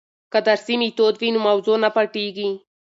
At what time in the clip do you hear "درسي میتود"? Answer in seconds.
0.47-1.15